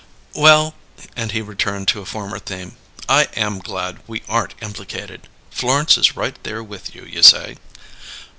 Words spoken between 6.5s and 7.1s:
with you,